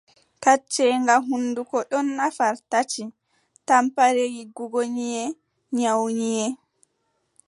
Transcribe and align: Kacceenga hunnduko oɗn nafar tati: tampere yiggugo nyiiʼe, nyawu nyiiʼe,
Kacceenga 0.43 1.15
hunnduko 1.27 1.77
oɗn 1.97 2.05
nafar 2.17 2.55
tati: 2.71 3.03
tampere 3.67 4.23
yiggugo 4.35 4.79
nyiiʼe, 4.95 5.25
nyawu 5.77 6.05
nyiiʼe, 6.19 6.47